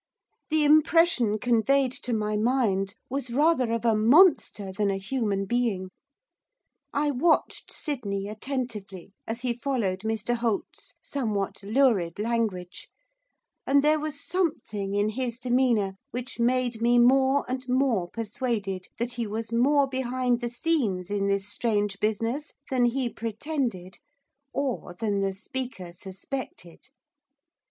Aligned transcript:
The 0.49 0.63
impression 0.63 1.37
conveyed 1.37 1.91
to 1.91 2.11
my 2.11 2.35
mind 2.35 2.95
was 3.07 3.29
rather 3.29 3.71
of 3.71 3.85
a 3.85 3.95
monster 3.95 4.71
than 4.71 4.89
a 4.89 4.97
human 4.97 5.45
being. 5.45 5.91
I 6.91 7.11
watched 7.11 7.71
Sydney 7.71 8.27
attentively 8.27 9.13
as 9.27 9.41
he 9.41 9.53
followed 9.53 9.99
Mr 9.99 10.33
Holt's 10.33 10.95
somewhat 11.03 11.61
lurid 11.61 12.17
language, 12.17 12.87
and 13.67 13.83
there 13.83 13.99
was 13.99 14.19
something 14.19 14.95
in 14.95 15.09
his 15.09 15.37
demeanour 15.37 15.97
which 16.09 16.39
made 16.39 16.81
me 16.81 16.97
more 16.97 17.45
and 17.47 17.69
more 17.69 18.09
persuaded 18.09 18.87
that 18.97 19.11
he 19.13 19.27
was 19.27 19.53
more 19.53 19.87
behind 19.87 20.41
the 20.41 20.49
scenes 20.49 21.11
in 21.11 21.27
this 21.27 21.47
strange 21.47 21.99
business 21.99 22.53
than 22.71 22.85
he 22.85 23.07
pretended, 23.07 23.99
or 24.51 24.95
than 24.95 25.21
the 25.21 25.31
speaker 25.31 25.93
suspected. 25.93 26.87